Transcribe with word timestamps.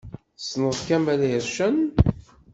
Tessneḍ 0.37 0.77
Kamel 0.87 1.21
Ircen? 1.31 1.77